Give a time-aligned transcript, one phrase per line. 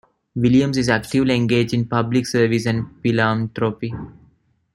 [0.33, 3.93] Williams is actively engaged in public service and philanthropy.